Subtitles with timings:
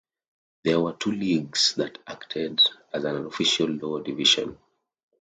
[0.63, 2.59] There were two leagues that acted
[2.91, 4.57] as an unofficial lower division.